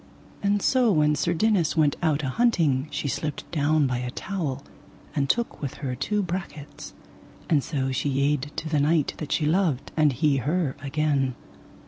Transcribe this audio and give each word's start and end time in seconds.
And 0.41 0.63
so 0.63 0.91
when 0.91 1.13
Sir 1.13 1.31
Dinas 1.35 1.77
went 1.77 1.95
out 2.01 2.23
a 2.23 2.29
hunting 2.29 2.87
she 2.89 3.07
slipped 3.07 3.43
down 3.51 3.85
by 3.85 3.99
a 3.99 4.09
towel, 4.09 4.63
and 5.15 5.29
took 5.29 5.61
with 5.61 5.75
her 5.75 5.93
two 5.93 6.23
brachets, 6.23 6.95
and 7.51 7.63
so 7.63 7.91
she 7.91 8.09
yede 8.09 8.51
to 8.55 8.67
the 8.67 8.79
knight 8.79 9.13
that 9.19 9.31
she 9.31 9.45
loved, 9.45 9.91
and 9.95 10.13
he 10.13 10.37
her 10.37 10.75
again. 10.81 11.35